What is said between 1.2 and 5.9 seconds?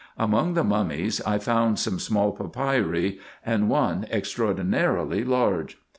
I found some small papyri, and one extraordinarily large.